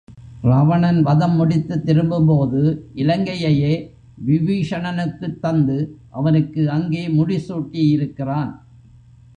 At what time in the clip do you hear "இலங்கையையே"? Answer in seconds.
2.95-3.73